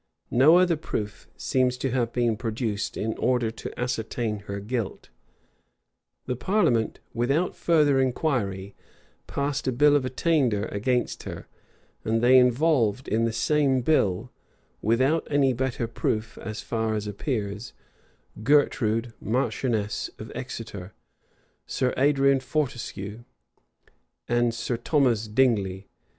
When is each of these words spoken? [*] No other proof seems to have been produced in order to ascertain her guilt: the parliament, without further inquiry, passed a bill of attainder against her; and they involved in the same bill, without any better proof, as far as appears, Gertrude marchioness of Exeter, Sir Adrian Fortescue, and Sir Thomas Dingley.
[*] 0.15 0.31
No 0.31 0.57
other 0.57 0.77
proof 0.77 1.27
seems 1.37 1.77
to 1.77 1.91
have 1.91 2.11
been 2.11 2.35
produced 2.35 2.97
in 2.97 3.15
order 3.19 3.51
to 3.51 3.79
ascertain 3.79 4.39
her 4.47 4.59
guilt: 4.59 5.09
the 6.25 6.35
parliament, 6.35 6.99
without 7.13 7.55
further 7.55 8.01
inquiry, 8.01 8.73
passed 9.27 9.67
a 9.67 9.71
bill 9.71 9.95
of 9.95 10.03
attainder 10.03 10.65
against 10.71 11.21
her; 11.21 11.45
and 12.03 12.19
they 12.23 12.39
involved 12.39 13.07
in 13.07 13.25
the 13.25 13.31
same 13.31 13.81
bill, 13.81 14.31
without 14.81 15.27
any 15.29 15.53
better 15.53 15.85
proof, 15.87 16.35
as 16.39 16.61
far 16.61 16.95
as 16.95 17.05
appears, 17.05 17.73
Gertrude 18.41 19.13
marchioness 19.21 20.09
of 20.17 20.31
Exeter, 20.33 20.93
Sir 21.67 21.93
Adrian 21.95 22.39
Fortescue, 22.39 23.23
and 24.27 24.51
Sir 24.51 24.77
Thomas 24.77 25.27
Dingley. 25.27 25.85